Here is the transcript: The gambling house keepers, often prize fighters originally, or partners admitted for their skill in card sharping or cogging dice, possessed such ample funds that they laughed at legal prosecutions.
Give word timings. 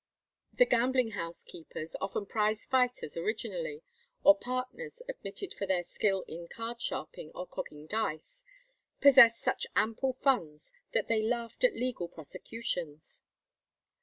The 0.53 0.65
gambling 0.65 1.11
house 1.11 1.43
keepers, 1.43 1.95
often 2.01 2.25
prize 2.25 2.65
fighters 2.65 3.15
originally, 3.15 3.83
or 4.23 4.35
partners 4.35 5.03
admitted 5.07 5.53
for 5.53 5.67
their 5.67 5.83
skill 5.83 6.23
in 6.27 6.47
card 6.47 6.81
sharping 6.81 7.29
or 7.35 7.45
cogging 7.45 7.85
dice, 7.85 8.43
possessed 8.99 9.39
such 9.41 9.67
ample 9.75 10.11
funds 10.13 10.73
that 10.93 11.07
they 11.07 11.21
laughed 11.21 11.63
at 11.63 11.75
legal 11.75 12.07
prosecutions. 12.07 13.21